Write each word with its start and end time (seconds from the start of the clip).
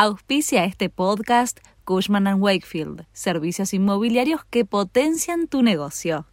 Auspicia 0.00 0.62
este 0.62 0.90
podcast 0.90 1.58
Cushman⁇ 1.82 2.26
Wakefield, 2.38 3.06
servicios 3.12 3.74
inmobiliarios 3.74 4.44
que 4.48 4.64
potencian 4.64 5.48
tu 5.48 5.64
negocio. 5.64 6.24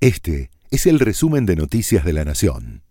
Este 0.00 0.50
es 0.70 0.86
el 0.86 0.98
resumen 0.98 1.44
de 1.44 1.56
Noticias 1.56 2.06
de 2.06 2.14
la 2.14 2.24
Nación. 2.24 2.82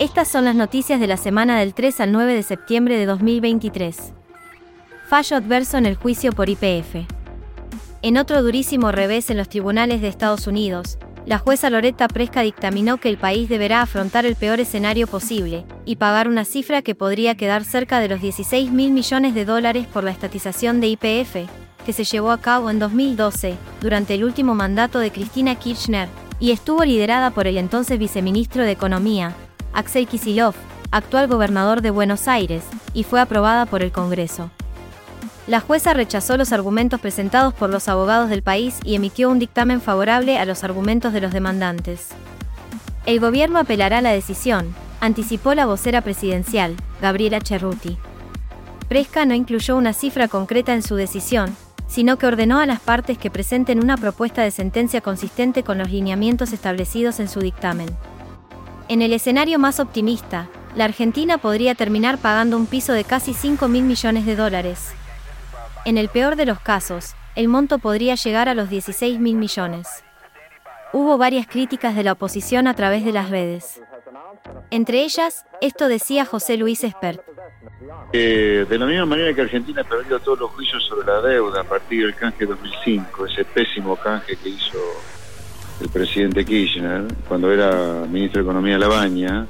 Estas 0.00 0.26
son 0.26 0.44
las 0.44 0.56
noticias 0.56 0.98
de 0.98 1.06
la 1.06 1.16
semana 1.16 1.60
del 1.60 1.72
3 1.72 2.00
al 2.00 2.10
9 2.10 2.34
de 2.34 2.42
septiembre 2.42 2.98
de 2.98 3.06
2023. 3.06 3.96
Fallo 5.06 5.36
adverso 5.36 5.78
en 5.78 5.86
el 5.86 5.94
juicio 5.94 6.32
por 6.32 6.48
IPF. 6.48 7.06
En 8.02 8.16
otro 8.16 8.42
durísimo 8.42 8.90
revés 8.90 9.30
en 9.30 9.36
los 9.36 9.48
tribunales 9.48 10.00
de 10.00 10.08
Estados 10.08 10.48
Unidos, 10.48 10.98
la 11.28 11.38
jueza 11.38 11.68
Loretta 11.68 12.08
Presca 12.08 12.40
dictaminó 12.40 12.96
que 12.96 13.10
el 13.10 13.18
país 13.18 13.50
deberá 13.50 13.82
afrontar 13.82 14.24
el 14.24 14.34
peor 14.34 14.60
escenario 14.60 15.06
posible 15.06 15.66
y 15.84 15.96
pagar 15.96 16.26
una 16.26 16.46
cifra 16.46 16.80
que 16.80 16.94
podría 16.94 17.34
quedar 17.34 17.64
cerca 17.64 18.00
de 18.00 18.08
los 18.08 18.22
16 18.22 18.72
mil 18.72 18.92
millones 18.92 19.34
de 19.34 19.44
dólares 19.44 19.86
por 19.86 20.04
la 20.04 20.10
estatización 20.10 20.80
de 20.80 20.88
IPF, 20.88 21.46
que 21.84 21.92
se 21.92 22.04
llevó 22.04 22.30
a 22.30 22.40
cabo 22.40 22.70
en 22.70 22.78
2012, 22.78 23.56
durante 23.82 24.14
el 24.14 24.24
último 24.24 24.54
mandato 24.54 25.00
de 25.00 25.10
Cristina 25.10 25.54
Kirchner, 25.56 26.08
y 26.40 26.50
estuvo 26.50 26.82
liderada 26.82 27.30
por 27.30 27.46
el 27.46 27.58
entonces 27.58 27.98
viceministro 27.98 28.62
de 28.62 28.70
Economía, 28.70 29.34
Axel 29.74 30.06
Kisilov, 30.06 30.54
actual 30.92 31.28
gobernador 31.28 31.82
de 31.82 31.90
Buenos 31.90 32.26
Aires, 32.26 32.64
y 32.94 33.04
fue 33.04 33.20
aprobada 33.20 33.66
por 33.66 33.82
el 33.82 33.92
Congreso. 33.92 34.50
La 35.48 35.60
jueza 35.60 35.94
rechazó 35.94 36.36
los 36.36 36.52
argumentos 36.52 37.00
presentados 37.00 37.54
por 37.54 37.70
los 37.70 37.88
abogados 37.88 38.28
del 38.28 38.42
país 38.42 38.78
y 38.84 38.94
emitió 38.94 39.30
un 39.30 39.38
dictamen 39.38 39.80
favorable 39.80 40.38
a 40.38 40.44
los 40.44 40.62
argumentos 40.62 41.14
de 41.14 41.22
los 41.22 41.32
demandantes. 41.32 42.08
El 43.06 43.18
gobierno 43.18 43.58
apelará 43.58 44.02
la 44.02 44.12
decisión, 44.12 44.74
anticipó 45.00 45.54
la 45.54 45.64
vocera 45.64 46.02
presidencial, 46.02 46.76
Gabriela 47.00 47.40
Cerruti. 47.40 47.96
Presca 48.90 49.24
no 49.24 49.32
incluyó 49.32 49.78
una 49.78 49.94
cifra 49.94 50.28
concreta 50.28 50.74
en 50.74 50.82
su 50.82 50.96
decisión, 50.96 51.56
sino 51.86 52.18
que 52.18 52.26
ordenó 52.26 52.58
a 52.58 52.66
las 52.66 52.80
partes 52.80 53.16
que 53.16 53.30
presenten 53.30 53.82
una 53.82 53.96
propuesta 53.96 54.42
de 54.42 54.50
sentencia 54.50 55.00
consistente 55.00 55.62
con 55.62 55.78
los 55.78 55.90
lineamientos 55.90 56.52
establecidos 56.52 57.20
en 57.20 57.28
su 57.30 57.40
dictamen. 57.40 57.88
En 58.88 59.00
el 59.00 59.14
escenario 59.14 59.58
más 59.58 59.80
optimista, 59.80 60.50
la 60.76 60.84
Argentina 60.84 61.38
podría 61.38 61.74
terminar 61.74 62.18
pagando 62.18 62.58
un 62.58 62.66
piso 62.66 62.92
de 62.92 63.04
casi 63.04 63.32
5 63.32 63.66
mil 63.68 63.84
millones 63.84 64.26
de 64.26 64.36
dólares. 64.36 64.92
En 65.88 65.96
el 65.96 66.10
peor 66.10 66.36
de 66.36 66.44
los 66.44 66.60
casos, 66.60 67.14
el 67.34 67.48
monto 67.48 67.78
podría 67.78 68.14
llegar 68.14 68.50
a 68.50 68.54
los 68.54 68.68
16 68.68 69.18
mil 69.20 69.36
millones. 69.36 69.88
Hubo 70.92 71.16
varias 71.16 71.46
críticas 71.46 71.96
de 71.96 72.04
la 72.04 72.12
oposición 72.12 72.66
a 72.66 72.74
través 72.74 73.06
de 73.06 73.12
las 73.12 73.30
redes. 73.30 73.80
Entre 74.70 75.02
ellas, 75.02 75.46
esto 75.62 75.88
decía 75.88 76.26
José 76.26 76.58
Luis 76.58 76.84
Espert. 76.84 77.22
Eh, 78.12 78.66
de 78.68 78.78
la 78.78 78.84
misma 78.84 79.06
manera 79.06 79.32
que 79.32 79.40
Argentina 79.40 79.82
perdió 79.82 80.20
todos 80.20 80.40
los 80.40 80.50
juicios 80.50 80.84
sobre 80.84 81.06
la 81.06 81.22
deuda 81.22 81.62
a 81.62 81.64
partir 81.64 82.04
del 82.04 82.14
canje 82.14 82.44
2005, 82.44 83.24
ese 83.24 83.46
pésimo 83.46 83.96
canje 83.96 84.36
que 84.36 84.50
hizo 84.50 84.78
el 85.80 85.88
presidente 85.88 86.44
Kirchner 86.44 87.04
cuando 87.26 87.50
era 87.50 88.04
ministro 88.06 88.42
de 88.42 88.46
Economía 88.46 88.74
de 88.74 88.80
La 88.80 88.88
Baña, 88.88 89.46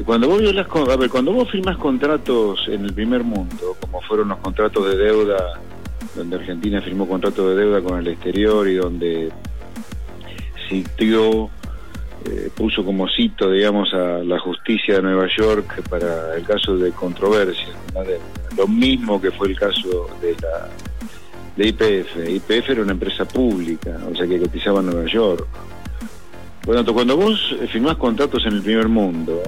cuando 0.00 0.28
vos 0.28 0.40
a 0.40 0.96
ver, 0.96 1.10
cuando 1.10 1.32
vos 1.32 1.50
firmas 1.50 1.76
contratos 1.76 2.66
en 2.68 2.84
el 2.84 2.94
primer 2.94 3.22
mundo, 3.22 3.76
como 3.80 4.00
fueron 4.00 4.28
los 4.28 4.38
contratos 4.38 4.86
de 4.86 4.96
deuda, 4.96 5.60
donde 6.16 6.36
Argentina 6.36 6.80
firmó 6.80 7.06
contratos 7.06 7.50
de 7.50 7.56
deuda 7.56 7.82
con 7.82 7.98
el 7.98 8.08
exterior 8.08 8.66
y 8.68 8.76
donde 8.76 9.30
eh, 12.24 12.50
puso 12.54 12.84
como 12.84 13.08
cito, 13.08 13.50
digamos, 13.50 13.92
a 13.92 14.18
la 14.24 14.38
justicia 14.38 14.96
de 14.96 15.02
Nueva 15.02 15.26
York 15.36 15.82
para 15.88 16.34
el 16.36 16.44
caso 16.44 16.76
de 16.76 16.92
controversia, 16.92 17.74
lo 18.56 18.68
mismo 18.68 19.20
que 19.20 19.30
fue 19.30 19.48
el 19.48 19.58
caso 19.58 20.08
de 20.20 20.34
la 20.40 20.68
de 21.56 21.68
IPF. 21.68 22.28
IPF 22.28 22.70
era 22.70 22.82
una 22.82 22.92
empresa 22.92 23.26
pública, 23.26 23.98
o 24.10 24.14
sea 24.14 24.26
que 24.26 24.38
cotizaba 24.38 24.80
en 24.80 24.86
Nueva 24.86 25.06
York. 25.06 25.46
Bueno, 26.64 26.84
cuando 26.94 27.16
vos 27.16 27.54
firmás 27.70 27.96
contratos 27.96 28.46
en 28.46 28.54
el 28.54 28.62
primer 28.62 28.88
mundo, 28.88 29.42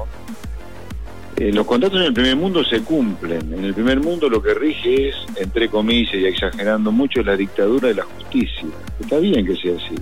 eh, 1.36 1.52
los 1.52 1.66
contratos 1.66 2.00
en 2.00 2.06
el 2.06 2.14
primer 2.14 2.36
mundo 2.36 2.62
se 2.64 2.82
cumplen. 2.82 3.52
En 3.52 3.64
el 3.64 3.74
primer 3.74 4.00
mundo 4.00 4.28
lo 4.28 4.40
que 4.40 4.54
rige 4.54 5.08
es, 5.08 5.16
entre 5.36 5.68
comillas 5.68 6.14
y 6.14 6.26
exagerando 6.26 6.92
mucho, 6.92 7.22
la 7.22 7.36
dictadura 7.36 7.88
de 7.88 7.94
la 7.94 8.04
justicia. 8.04 8.68
Está 9.00 9.18
bien 9.18 9.44
que 9.44 9.56
sea 9.56 9.74
así. 9.74 9.94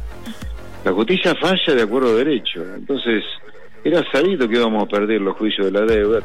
La 0.84 0.92
justicia 0.92 1.34
falla 1.36 1.74
de 1.74 1.82
acuerdo 1.82 2.10
a 2.10 2.14
derecho. 2.16 2.62
Entonces, 2.74 3.24
era 3.82 4.04
sabido 4.10 4.46
que 4.46 4.56
íbamos 4.56 4.82
a 4.82 4.86
perder 4.86 5.22
los 5.22 5.36
juicios 5.36 5.66
de 5.66 5.72
la 5.72 5.86
deuda. 5.86 6.20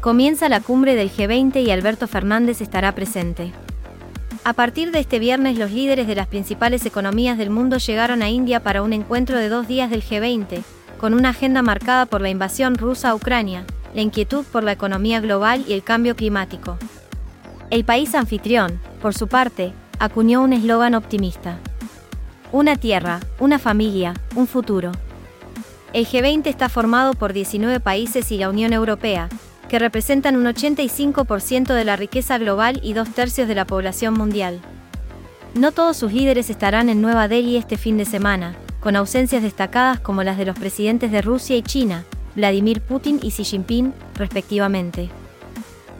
Comienza 0.00 0.48
la 0.48 0.60
cumbre 0.60 0.94
del 0.94 1.10
G20 1.10 1.64
y 1.64 1.70
Alberto 1.70 2.06
Fernández 2.06 2.60
estará 2.60 2.94
presente. 2.94 3.52
A 4.44 4.52
partir 4.52 4.90
de 4.90 4.98
este 4.98 5.20
viernes 5.20 5.56
los 5.56 5.70
líderes 5.70 6.06
de 6.06 6.16
las 6.16 6.26
principales 6.26 6.84
economías 6.84 7.38
del 7.38 7.50
mundo 7.50 7.78
llegaron 7.78 8.22
a 8.22 8.28
India 8.28 8.60
para 8.60 8.82
un 8.82 8.92
encuentro 8.92 9.38
de 9.38 9.48
dos 9.48 9.68
días 9.68 9.88
del 9.90 10.02
G20, 10.02 10.62
con 10.98 11.14
una 11.14 11.30
agenda 11.30 11.62
marcada 11.62 12.06
por 12.06 12.20
la 12.20 12.30
invasión 12.30 12.74
rusa 12.74 13.10
a 13.10 13.14
Ucrania, 13.14 13.64
la 13.94 14.02
inquietud 14.02 14.44
por 14.44 14.62
la 14.62 14.72
economía 14.72 15.20
global 15.20 15.64
y 15.68 15.72
el 15.72 15.82
cambio 15.82 16.16
climático. 16.16 16.78
El 17.70 17.84
país 17.84 18.14
anfitrión, 18.14 18.80
por 19.00 19.14
su 19.14 19.28
parte, 19.28 19.72
acuñó 19.98 20.42
un 20.42 20.52
eslogan 20.52 20.94
optimista. 20.94 21.58
Una 22.50 22.76
tierra, 22.76 23.20
una 23.38 23.58
familia, 23.58 24.14
un 24.34 24.46
futuro. 24.46 24.92
El 25.92 26.06
G20 26.06 26.46
está 26.46 26.68
formado 26.68 27.14
por 27.14 27.32
19 27.32 27.80
países 27.80 28.30
y 28.32 28.38
la 28.38 28.48
Unión 28.48 28.72
Europea, 28.72 29.28
que 29.68 29.78
representan 29.78 30.36
un 30.36 30.44
85% 30.44 31.72
de 31.72 31.84
la 31.84 31.96
riqueza 31.96 32.36
global 32.36 32.80
y 32.82 32.92
dos 32.92 33.08
tercios 33.10 33.48
de 33.48 33.54
la 33.54 33.66
población 33.66 34.14
mundial. 34.14 34.60
No 35.54 35.72
todos 35.72 35.96
sus 35.96 36.12
líderes 36.12 36.50
estarán 36.50 36.88
en 36.88 37.00
Nueva 37.00 37.28
Delhi 37.28 37.56
este 37.56 37.76
fin 37.76 37.96
de 37.96 38.04
semana, 38.04 38.54
con 38.80 38.96
ausencias 38.96 39.42
destacadas 39.42 40.00
como 40.00 40.22
las 40.22 40.36
de 40.36 40.46
los 40.46 40.58
presidentes 40.58 41.10
de 41.12 41.22
Rusia 41.22 41.56
y 41.56 41.62
China, 41.62 42.04
Vladimir 42.34 42.80
Putin 42.80 43.20
y 43.22 43.30
Xi 43.30 43.44
Jinping, 43.44 43.92
respectivamente. 44.14 45.10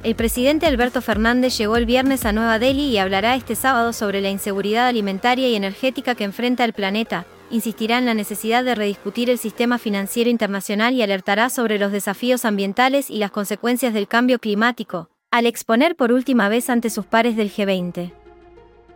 El 0.02 0.16
presidente 0.16 0.66
Alberto 0.66 1.00
Fernández 1.00 1.56
llegó 1.56 1.76
el 1.76 1.86
viernes 1.86 2.24
a 2.24 2.32
Nueva 2.32 2.58
Delhi 2.58 2.86
y 2.86 2.98
hablará 2.98 3.36
este 3.36 3.54
sábado 3.54 3.92
sobre 3.92 4.20
la 4.20 4.30
inseguridad 4.30 4.88
alimentaria 4.88 5.48
y 5.48 5.54
energética 5.54 6.16
que 6.16 6.24
enfrenta 6.24 6.64
el 6.64 6.72
planeta, 6.72 7.24
insistirá 7.52 7.98
en 7.98 8.06
la 8.06 8.14
necesidad 8.14 8.64
de 8.64 8.74
rediscutir 8.74 9.30
el 9.30 9.38
sistema 9.38 9.78
financiero 9.78 10.28
internacional 10.28 10.94
y 10.94 11.02
alertará 11.02 11.50
sobre 11.50 11.78
los 11.78 11.92
desafíos 11.92 12.44
ambientales 12.44 13.10
y 13.10 13.18
las 13.18 13.30
consecuencias 13.30 13.94
del 13.94 14.08
cambio 14.08 14.40
climático, 14.40 15.08
al 15.30 15.46
exponer 15.46 15.94
por 15.94 16.10
última 16.10 16.48
vez 16.48 16.68
ante 16.68 16.90
sus 16.90 17.06
pares 17.06 17.36
del 17.36 17.52
G20. 17.52 18.12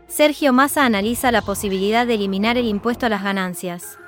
Sergio 0.09 0.53
Massa 0.53 0.85
analiza 0.85 1.31
la 1.31 1.43
posibilidad 1.43 2.07
de 2.07 2.15
eliminar 2.15 2.57
el 2.57 2.67
impuesto 2.67 3.07
a 3.07 3.09
las 3.09 3.23
ganancias. 3.23 3.99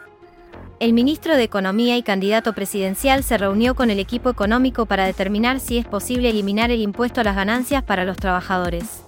El 0.81 0.93
ministro 0.93 1.37
de 1.37 1.43
Economía 1.43 1.97
y 1.97 2.05
candidato 2.05 2.53
presidencial 2.53 3.25
se 3.25 3.37
reunió 3.37 3.75
con 3.75 3.91
el 3.91 3.99
equipo 3.99 4.31
económico 4.31 4.87
para 4.87 5.07
determinar 5.07 5.59
si 5.59 5.77
es 5.77 5.85
posible 5.85 6.31
eliminar 6.31 6.71
el 6.71 6.81
impuesto 6.81 7.21
a 7.21 7.25
las 7.25 7.35
ganancias 7.35 7.83
para 7.83 8.05
los 8.05 8.17
trabajadores. 8.17 9.03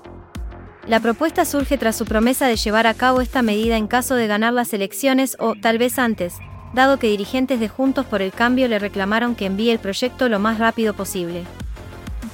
La 0.88 0.98
propuesta 0.98 1.44
surge 1.44 1.78
tras 1.78 1.94
su 1.94 2.06
promesa 2.06 2.48
de 2.48 2.56
llevar 2.56 2.88
a 2.88 2.94
cabo 2.94 3.20
esta 3.20 3.42
medida 3.42 3.76
en 3.76 3.86
caso 3.86 4.16
de 4.16 4.26
ganar 4.26 4.52
las 4.52 4.72
elecciones 4.72 5.36
o, 5.38 5.54
tal 5.54 5.78
vez 5.78 6.00
antes, 6.00 6.34
dado 6.74 6.98
que 6.98 7.06
dirigentes 7.06 7.60
de 7.60 7.68
Juntos 7.68 8.04
por 8.04 8.20
el 8.20 8.32
Cambio 8.32 8.66
le 8.66 8.80
reclamaron 8.80 9.36
que 9.36 9.46
envíe 9.46 9.70
el 9.70 9.78
proyecto 9.78 10.28
lo 10.28 10.40
más 10.40 10.58
rápido 10.58 10.94
posible. 10.94 11.44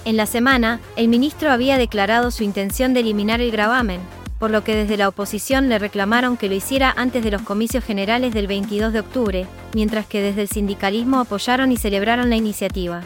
En 0.06 0.16
la 0.16 0.24
semana, 0.24 0.80
el 0.96 1.08
ministro 1.08 1.50
había 1.50 1.76
declarado 1.76 2.30
su 2.30 2.42
intención 2.42 2.94
de 2.94 3.00
eliminar 3.00 3.42
el 3.42 3.50
gravamen, 3.50 4.00
por 4.38 4.50
lo 4.50 4.64
que 4.64 4.74
desde 4.74 4.96
la 4.96 5.08
oposición 5.08 5.68
le 5.68 5.78
reclamaron 5.78 6.36
que 6.36 6.48
lo 6.48 6.54
hiciera 6.54 6.92
antes 6.96 7.24
de 7.24 7.30
los 7.30 7.42
comicios 7.42 7.84
generales 7.84 8.34
del 8.34 8.46
22 8.46 8.92
de 8.92 9.00
octubre, 9.00 9.46
mientras 9.74 10.06
que 10.06 10.20
desde 10.20 10.42
el 10.42 10.48
sindicalismo 10.48 11.20
apoyaron 11.20 11.72
y 11.72 11.76
celebraron 11.76 12.30
la 12.30 12.36
iniciativa. 12.36 13.02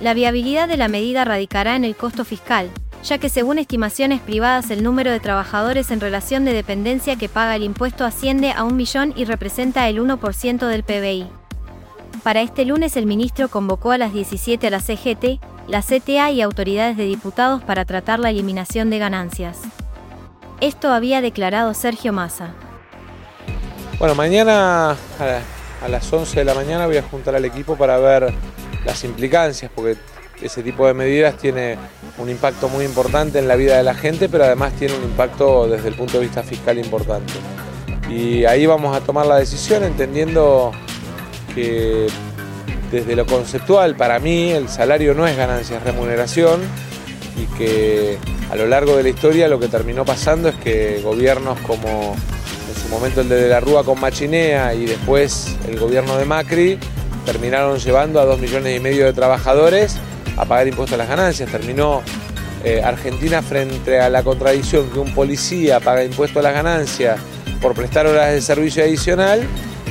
La 0.00 0.12
viabilidad 0.12 0.68
de 0.68 0.76
la 0.76 0.88
medida 0.88 1.24
radicará 1.24 1.74
en 1.74 1.84
el 1.84 1.96
costo 1.96 2.24
fiscal, 2.24 2.70
ya 3.02 3.18
que 3.18 3.28
según 3.28 3.58
estimaciones 3.58 4.20
privadas 4.20 4.70
el 4.70 4.82
número 4.82 5.10
de 5.10 5.20
trabajadores 5.20 5.90
en 5.90 6.00
relación 6.00 6.44
de 6.44 6.52
dependencia 6.52 7.16
que 7.16 7.28
paga 7.28 7.56
el 7.56 7.62
impuesto 7.62 8.04
asciende 8.04 8.52
a 8.52 8.64
un 8.64 8.76
millón 8.76 9.14
y 9.16 9.24
representa 9.24 9.88
el 9.88 10.00
1% 10.00 10.66
del 10.66 10.82
PBI. 10.82 11.26
Para 12.22 12.42
este 12.42 12.64
lunes 12.64 12.96
el 12.96 13.06
ministro 13.06 13.48
convocó 13.48 13.92
a 13.92 13.98
las 13.98 14.12
17 14.12 14.66
a 14.66 14.70
la 14.70 14.80
CGT, 14.80 15.40
la 15.68 15.82
CTA 15.82 16.30
y 16.30 16.42
autoridades 16.42 16.96
de 16.96 17.06
diputados 17.06 17.62
para 17.62 17.84
tratar 17.84 18.18
la 18.18 18.30
eliminación 18.30 18.90
de 18.90 18.98
ganancias. 18.98 19.60
Esto 20.60 20.90
había 20.90 21.20
declarado 21.20 21.74
Sergio 21.74 22.14
Massa. 22.14 22.54
Bueno, 23.98 24.14
mañana 24.14 24.92
a, 24.92 25.88
las 25.88 26.10
11 26.10 26.38
de 26.38 26.44
la 26.44 26.54
mañana 26.54 26.86
voy 26.86 26.96
a 26.96 27.02
juntar 27.02 27.34
al 27.36 27.44
equipo 27.44 27.76
para 27.76 27.98
ver 27.98 28.32
las 28.86 29.04
implicancias, 29.04 29.70
porque 29.74 29.98
ese 30.40 30.62
tipo 30.62 30.86
de 30.86 30.94
medidas 30.94 31.36
tiene 31.36 31.76
un 32.16 32.30
impacto 32.30 32.70
muy 32.70 32.86
importante 32.86 33.38
en 33.38 33.48
la 33.48 33.56
vida 33.56 33.76
de 33.76 33.82
la 33.82 33.94
gente, 33.94 34.30
pero 34.30 34.44
además 34.44 34.72
tiene 34.74 34.94
un 34.94 35.04
impacto 35.04 35.68
desde 35.68 35.88
el 35.88 35.94
punto 35.94 36.14
de 36.14 36.24
vista 36.24 36.42
fiscal 36.42 36.78
importante. 36.78 37.34
Y 38.08 38.46
ahí 38.46 38.64
vamos 38.64 38.96
a 38.96 39.00
tomar 39.00 39.26
la 39.26 39.36
decisión 39.36 39.84
entendiendo 39.84 40.72
que 41.54 42.06
desde 42.90 43.14
lo 43.14 43.26
conceptual, 43.26 43.94
para 43.94 44.18
mí 44.20 44.52
el 44.52 44.70
salario 44.70 45.12
no 45.12 45.26
es 45.26 45.36
ganancia, 45.36 45.76
es 45.76 45.82
remuneración 45.82 46.60
y 47.36 47.44
que 47.58 48.18
a 48.50 48.56
lo 48.56 48.66
largo 48.66 48.96
de 48.96 49.02
la 49.02 49.08
historia 49.08 49.48
lo 49.48 49.58
que 49.58 49.68
terminó 49.68 50.04
pasando 50.04 50.48
es 50.48 50.56
que 50.56 51.00
gobiernos 51.02 51.58
como 51.60 52.14
en 52.68 52.82
su 52.82 52.88
momento 52.88 53.20
el 53.20 53.28
de, 53.28 53.36
de 53.36 53.48
la 53.48 53.60
Rúa 53.60 53.84
con 53.84 54.00
Machinea 54.00 54.74
y 54.74 54.86
después 54.86 55.56
el 55.68 55.78
gobierno 55.78 56.16
de 56.16 56.24
Macri 56.24 56.78
terminaron 57.24 57.78
llevando 57.78 58.20
a 58.20 58.24
dos 58.24 58.38
millones 58.38 58.76
y 58.76 58.80
medio 58.80 59.04
de 59.04 59.12
trabajadores 59.12 59.96
a 60.36 60.44
pagar 60.44 60.68
impuestos 60.68 60.94
a 60.94 60.98
las 60.98 61.08
ganancias. 61.08 61.50
Terminó 61.50 62.02
eh, 62.64 62.82
Argentina 62.82 63.42
frente 63.42 64.00
a 64.00 64.08
la 64.08 64.22
contradicción 64.22 64.90
que 64.90 64.98
un 64.98 65.12
policía 65.12 65.80
paga 65.80 66.04
impuestos 66.04 66.38
a 66.38 66.42
las 66.42 66.54
ganancias 66.54 67.18
por 67.60 67.74
prestar 67.74 68.06
horas 68.06 68.32
de 68.32 68.40
servicio 68.40 68.82
adicional, 68.82 69.42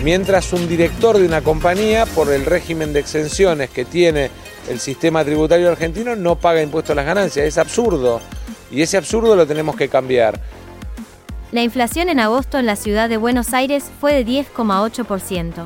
mientras 0.04 0.54
un 0.54 0.68
director 0.68 1.18
de 1.18 1.26
una 1.26 1.42
compañía, 1.42 2.06
por 2.06 2.32
el 2.32 2.46
régimen 2.46 2.94
de 2.94 3.00
exenciones 3.00 3.70
que 3.70 3.86
tiene 3.86 4.30
el 4.70 4.80
sistema 4.80 5.24
tributario 5.24 5.70
argentino, 5.70 6.16
no 6.16 6.36
paga 6.36 6.62
impuestos 6.62 6.92
a 6.92 6.96
las 6.96 7.06
ganancias. 7.06 7.46
Es 7.46 7.58
absurdo. 7.58 8.22
Y 8.72 8.82
ese 8.82 8.98
absurdo 8.98 9.36
lo 9.36 9.46
tenemos 9.46 9.76
que 9.76 9.90
cambiar. 9.90 10.40
La 11.52 11.62
inflación 11.64 12.10
en 12.10 12.20
agosto 12.20 12.58
en 12.58 12.66
la 12.66 12.76
ciudad 12.76 13.08
de 13.08 13.18
Buenos 13.18 13.54
Aires 13.54 13.92
fue 14.00 14.14
de 14.14 14.26
10,8%. 14.26 15.66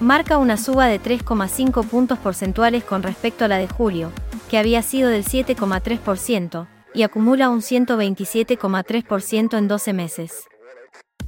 Marca 0.00 0.38
una 0.38 0.56
suba 0.56 0.86
de 0.86 1.00
3,5 1.00 1.86
puntos 1.86 2.18
porcentuales 2.18 2.82
con 2.84 3.02
respecto 3.02 3.44
a 3.44 3.48
la 3.48 3.58
de 3.58 3.68
julio, 3.68 4.10
que 4.48 4.56
había 4.58 4.82
sido 4.82 5.10
del 5.10 5.24
7,3%, 5.24 6.66
y 6.94 7.02
acumula 7.02 7.50
un 7.50 7.60
127,3% 7.60 9.58
en 9.58 9.68
12 9.68 9.92
meses. 9.92 10.44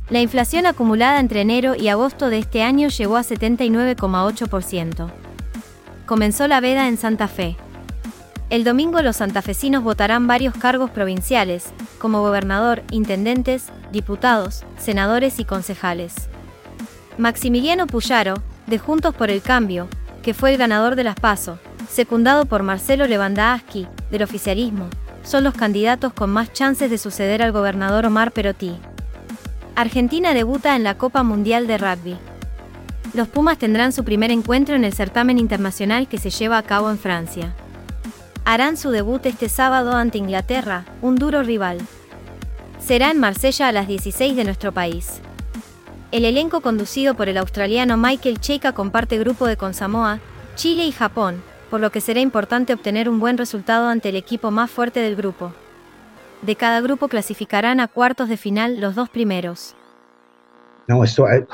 La 0.09 0.21
inflación 0.21 0.67
acumulada 0.67 1.21
entre 1.21 1.43
enero 1.43 1.75
y 1.75 1.89
agosto 1.89 2.29
de 2.29 2.39
este 2.39 2.63
año 2.63 2.89
llegó 2.89 3.17
a 3.17 3.23
79,8%. 3.23 5.11
Comenzó 6.07 6.49
la 6.49 6.61
veda 6.61 6.89
en 6.89 6.97
Santa 6.97 7.29
Fe. 7.29 7.57
El 8.53 8.65
domingo 8.65 9.01
los 9.01 9.17
santafesinos 9.17 9.83
votarán 9.83 10.27
varios 10.27 10.55
cargos 10.55 10.91
provinciales, 10.91 11.71
como 11.99 12.21
gobernador, 12.21 12.83
intendentes, 12.91 13.73
diputados, 13.93 14.65
senadores 14.77 15.39
y 15.39 15.47
concejales. 15.47 16.29
Maximiliano 17.17 17.87
Puyaro, 17.87 18.43
de 18.67 18.79
Juntos 18.79 19.15
por 19.15 19.31
el 19.31 19.41
Cambio, 19.41 19.89
que 20.23 20.35
fue 20.35 20.51
el 20.53 20.59
ganador 20.59 20.97
de 20.97 21.05
las 21.05 21.15
PASO, 21.15 21.59
secundado 21.89 22.45
por 22.45 22.63
Marcelo 22.63 23.07
Lewandowski, 23.07 23.89
del 24.11 24.23
oficialismo, 24.23 24.91
son 25.23 25.45
los 25.45 25.55
candidatos 25.55 26.13
con 26.13 26.29
más 26.29 26.53
chances 26.53 26.91
de 26.91 26.99
suceder 26.99 27.43
al 27.43 27.53
gobernador 27.53 28.05
Omar 28.05 28.33
Perotti. 28.33 28.77
Argentina 29.77 30.35
debuta 30.35 30.77
en 30.77 30.85
la 30.85 30.99
Copa 30.99 31.23
Mundial 31.23 31.67
de 31.67 31.79
Rugby. 31.79 32.19
Los 33.15 33.29
Pumas 33.29 33.57
tendrán 33.57 33.95
su 33.95 34.05
primer 34.05 34.31
encuentro 34.31 34.77
en 34.77 34.85
el 34.85 34.93
certamen 34.93 35.39
internacional 35.39 36.07
que 36.07 36.19
se 36.19 36.29
lleva 36.29 36.59
a 36.59 36.63
cabo 36.63 36.91
en 36.91 36.99
Francia. 36.99 37.55
Harán 38.45 38.77
su 38.77 38.91
debut 38.91 39.25
este 39.27 39.49
sábado 39.49 39.93
ante 39.93 40.19
Inglaterra, 40.19 40.85
un 41.01 41.15
duro 41.15 41.45
rival. 41.45 41.79
Será 42.81 43.13
en 43.13 43.21
Marsella 43.21 43.69
a 43.69 43.73
las 43.73 43.87
16 43.87 44.35
de 44.35 44.43
nuestro 44.43 44.73
país. 44.73 45.21
El 46.11 46.25
elenco 46.25 46.61
conducido 46.61 47.15
por 47.15 47.29
el 47.29 47.39
australiano 47.39 47.97
Michael 47.97 48.41
Cheika 48.41 48.73
comparte 48.73 49.17
grupo 49.19 49.47
de 49.47 49.57
con 49.57 49.75
Samoa, 49.75 50.19
Chile 50.57 50.85
y 50.85 50.91
Japón, 50.91 51.41
por 51.71 51.81
lo 51.81 51.93
que 51.93 52.01
será 52.01 52.19
importante 52.19 52.75
obtener 52.75 53.09
un 53.09 53.21
buen 53.21 53.39
resultado 53.39 53.87
ante 53.87 54.09
el 54.09 54.17
equipo 54.17 54.51
más 54.51 54.73
fuerte 54.73 54.99
del 54.99 55.15
grupo. 55.15 55.53
De 56.43 56.57
cada 56.57 56.81
grupo 56.81 57.07
clasificarán 57.07 57.79
a 57.79 57.87
cuartos 57.87 58.29
de 58.29 58.37
final 58.37 58.81
los 58.81 58.97
dos 58.97 59.09
primeros. 59.09 59.77
No, 60.89 61.05
esto, 61.05 61.31
eh, 61.31 61.47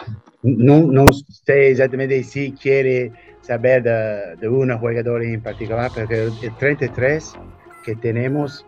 no, 0.43 0.83
no 0.83 1.07
sé 1.13 1.71
exactamente 1.71 2.23
si 2.23 2.53
quiere 2.53 3.13
saber 3.43 3.83
de, 3.83 4.37
de 4.37 4.49
unos 4.49 4.79
jugadores 4.81 5.33
en 5.33 5.41
particular, 5.41 5.91
porque 5.95 6.25
el 6.25 6.57
33 6.59 7.35
que 7.85 7.97
tenemos 7.97 8.65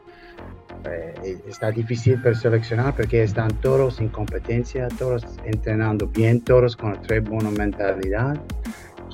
eh, 0.88 1.38
está 1.46 1.70
difícil 1.70 2.20
para 2.22 2.34
seleccionar 2.34 2.96
porque 2.96 3.22
están 3.22 3.50
todos 3.61 4.00
en 4.00 4.08
competencia, 4.08 4.88
todos 4.99 5.26
entrenando 5.44 6.06
bien, 6.06 6.40
todos 6.40 6.76
con 6.76 6.93
una 6.93 7.02
tres 7.02 7.22
buena 7.22 7.50
mentalidad. 7.50 8.40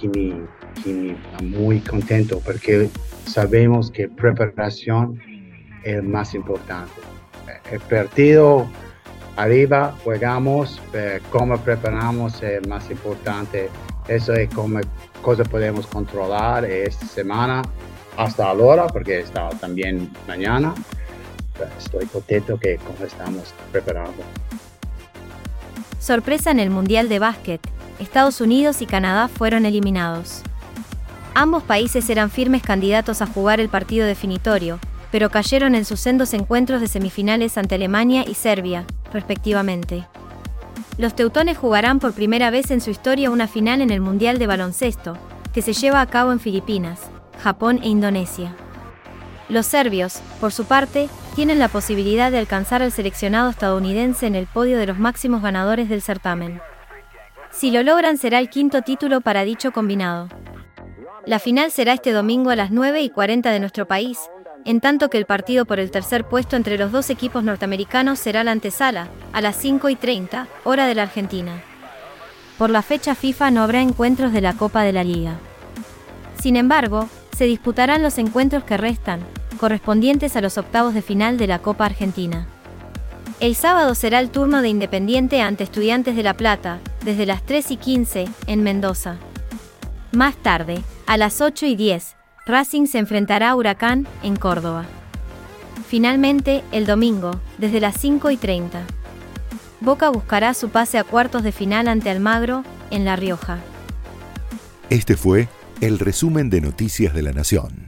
Que 0.01 0.09
me, 0.09 0.47
que 0.85 0.93
me 0.93 1.13
está 1.13 1.43
muy 1.43 1.81
contento 1.81 2.41
porque 2.45 2.91
sabemos 3.27 3.91
que 3.91 4.09
preparación 4.09 5.19
es 5.83 6.03
más 6.05 6.35
importante. 6.35 6.93
El 7.73 7.81
partido 7.81 8.69
arriba 9.37 9.95
jugamos, 10.03 10.81
pero 10.91 11.25
cómo 11.31 11.57
preparamos 11.59 12.43
es 12.43 12.67
más 12.67 12.91
importante. 12.91 13.71
Eso 14.09 14.33
es 14.33 14.53
como 14.55 14.81
cosa 15.23 15.45
podemos 15.45 15.87
controlar 15.87 16.65
esta 16.65 17.07
semana 17.07 17.63
hasta 18.17 18.49
ahora, 18.49 18.87
porque 18.87 19.21
está 19.21 19.49
también 19.61 20.11
mañana. 20.27 20.75
Estoy 21.79 22.07
contento 22.07 22.59
que 22.59 22.77
cómo 22.77 23.05
estamos 23.07 23.55
preparando. 23.73 24.23
Sorpresa 25.99 26.51
en 26.51 26.61
el 26.61 26.71
Mundial 26.71 27.09
de 27.09 27.19
Básquet. 27.19 27.61
Estados 27.99 28.41
Unidos 28.41 28.83
y 28.83 28.87
Canadá 28.87 29.29
fueron 29.29 29.65
eliminados. 29.65 30.43
Ambos 31.35 31.63
países 31.63 32.09
eran 32.09 32.31
firmes 32.31 32.63
candidatos 32.63 33.23
a 33.23 33.27
jugar 33.27 33.61
el 33.61 33.69
partido 33.69 34.07
definitorio, 34.07 34.79
pero 35.11 35.31
cayeron 35.31 35.75
en 35.75 35.85
sus 35.85 36.01
sendos 36.01 36.33
encuentros 36.35 36.81
de 36.81 36.89
semifinales 36.89 37.59
ante 37.59 37.75
Alemania 37.75 38.25
y 38.27 38.35
Serbia, 38.35 38.85
respectivamente. 39.17 40.07
Los 40.99 41.17
teutones 41.17 41.57
jugarán 41.57 42.01
por 42.01 42.13
primera 42.13 42.51
vez 42.51 42.71
en 42.71 42.83
su 42.83 42.91
historia 42.91 43.31
una 43.31 43.49
final 43.49 43.81
en 43.81 43.91
el 43.91 44.03
Mundial 44.03 44.39
de 44.39 44.47
Baloncesto, 44.47 45.17
que 45.55 45.63
se 45.63 45.73
lleva 45.73 46.03
a 46.03 46.07
cabo 46.07 46.33
en 46.33 46.39
Filipinas, 46.39 47.01
Japón 47.43 47.81
e 47.83 47.89
Indonesia. 47.89 48.55
Los 49.49 49.65
serbios, 49.65 50.21
por 50.39 50.53
su 50.53 50.67
parte, 50.67 51.09
tienen 51.35 51.59
la 51.59 51.69
posibilidad 51.69 52.31
de 52.31 52.39
alcanzar 52.39 52.83
al 52.83 52.93
seleccionado 52.93 53.49
estadounidense 53.49 54.27
en 54.27 54.35
el 54.35 54.47
podio 54.47 54.77
de 54.77 54.87
los 54.87 54.99
máximos 54.99 55.41
ganadores 55.41 55.89
del 55.89 56.03
certamen. 56.03 56.61
Si 57.51 57.71
lo 57.71 57.83
logran 57.83 58.19
será 58.19 58.39
el 58.39 58.51
quinto 58.51 58.83
título 58.83 59.23
para 59.23 59.45
dicho 59.45 59.73
combinado. 59.73 60.29
La 61.25 61.39
final 61.39 61.71
será 61.71 61.95
este 61.95 62.13
domingo 62.13 62.51
a 62.51 62.57
las 62.57 62.71
9 62.71 63.01
y 63.01 63.09
40 63.09 63.51
de 63.51 63.61
nuestro 63.61 63.87
país, 63.87 64.19
en 64.67 64.81
tanto 64.81 65.09
que 65.09 65.17
el 65.17 65.27
partido 65.27 65.65
por 65.65 65.79
el 65.79 65.93
tercer 65.93 66.25
puesto 66.25 66.57
entre 66.57 66.77
los 66.77 66.91
dos 66.91 67.09
equipos 67.09 67.45
norteamericanos 67.45 68.19
será 68.19 68.43
la 68.43 68.51
antesala, 68.51 69.09
a 69.33 69.41
las 69.41 69.57
5 69.57 69.89
y 69.89 69.97
30, 69.97 70.49
hora 70.65 70.89
de 70.89 70.97
la 70.97 71.05
Argentina. 71.05 71.63
Por 72.59 72.71
la 72.71 72.83
fecha 72.83 73.15
FIFA 73.15 73.53
no 73.53 73.63
habrá 73.63 73.81
encuentros 73.81 74.33
de 74.33 74.41
la 74.41 74.55
Copa 74.55 74.83
de 74.83 74.93
la 74.93 75.05
Liga. 75.05 75.39
Sin 76.41 76.57
embargo, 76.57 77.09
se 77.37 77.45
disputarán 77.45 78.03
los 78.03 78.19
encuentros 78.19 78.65
que 78.65 78.77
restan, 78.77 79.21
correspondientes 79.61 80.35
a 80.35 80.41
los 80.41 80.59
octavos 80.59 80.95
de 80.95 81.03
final 81.03 81.39
de 81.39 81.47
la 81.47 81.61
Copa 81.61 81.87
Argentina. 81.87 82.49
El 83.39 83.55
sábado 83.55 83.95
será 83.95 84.19
el 84.19 84.31
turno 84.31 84.63
de 84.63 84.69
Independiente 84.69 85.43
ante 85.43 85.63
Estudiantes 85.63 86.17
de 86.17 86.25
La 86.25 86.35
Plata, 86.35 86.81
desde 87.05 87.25
las 87.25 87.45
3 87.45 87.71
y 87.71 87.77
15, 87.77 88.29
en 88.49 88.63
Mendoza. 88.65 89.17
Más 90.11 90.35
tarde, 90.37 90.83
a 91.07 91.17
las 91.19 91.41
8 91.41 91.67
y 91.67 91.77
10, 91.77 92.16
Racing 92.47 92.87
se 92.87 92.99
enfrentará 92.99 93.51
a 93.51 93.57
Huracán 93.57 94.07
en 94.23 94.37
Córdoba. 94.37 94.87
Finalmente, 95.89 96.63
el 96.71 96.87
domingo, 96.87 97.41
desde 97.59 97.81
las 97.81 97.97
5 97.99 98.31
y 98.31 98.37
30. 98.37 98.83
Boca 99.81 100.11
buscará 100.11 100.55
su 100.55 100.69
pase 100.69 100.97
a 100.99 101.05
cuartos 101.05 101.43
de 101.43 101.51
final 101.51 101.89
ante 101.89 102.09
Almagro, 102.09 102.63
en 102.93 103.05
La 103.05 103.17
Rioja. 103.17 103.59
Este 104.91 105.17
fue 105.17 105.49
el 105.81 105.99
resumen 105.99 106.49
de 106.49 106.61
Noticias 106.61 107.13
de 107.15 107.23
la 107.23 107.33
Nación. 107.33 107.86